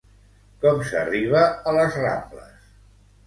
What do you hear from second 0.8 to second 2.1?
s'arriba a les